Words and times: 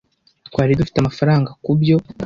twari 0.47 0.71
dufite 0.79 0.97
amafaranga 0.99 1.49
kubyo. 1.63 1.95